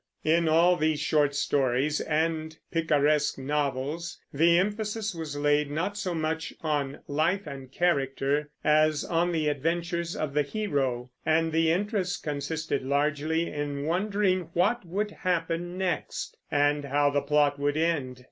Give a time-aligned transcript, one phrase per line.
[0.23, 6.51] In all these short stories and picaresque novels the emphasis was laid not so much
[6.63, 12.81] on life and character as on the adventures of the hero; and the interest consisted
[12.81, 18.19] largely in wondering what would happen next, and how the plot would end.